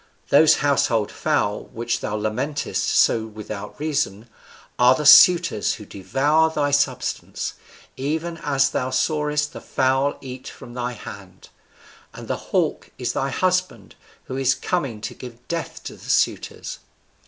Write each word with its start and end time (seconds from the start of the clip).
Those 0.29 0.55
household 0.65 1.11
fowl, 1.11 1.65
which 1.65 1.99
thou 1.99 2.15
lamentest 2.17 2.87
so 2.87 3.27
without 3.27 3.79
reason, 3.79 4.27
are 4.79 4.95
the 4.95 5.05
suitors 5.05 5.75
who 5.75 5.85
devour 5.85 6.49
thy 6.49 6.71
substance, 6.71 7.53
even 7.97 8.37
as 8.37 8.71
thou 8.71 8.89
sawest 8.89 9.53
the 9.53 9.61
fowl 9.61 10.17
eat 10.19 10.47
from 10.47 10.73
thy 10.73 10.93
hand; 10.93 11.49
and 12.15 12.27
the 12.27 12.35
hawk 12.49 12.89
is 12.97 13.13
thy 13.13 13.29
husband, 13.29 13.93
who 14.23 14.37
is 14.37 14.55
coming 14.55 15.01
to 15.01 15.13
give 15.13 15.47
death 15.47 15.83
to 15.83 15.93
the 15.95 16.09
suitors.' 16.09 16.79